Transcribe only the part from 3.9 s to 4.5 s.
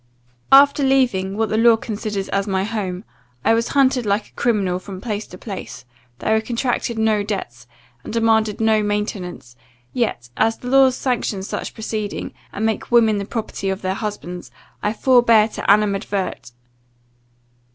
like a